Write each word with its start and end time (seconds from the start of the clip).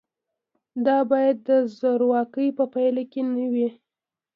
دا 0.85 0.97
باید 1.11 1.37
د 1.49 1.51
زورواکۍ 1.79 2.49
په 2.57 2.65
پایله 2.73 3.03
کې 3.11 3.21
نه 3.33 3.45
وي. 3.53 3.69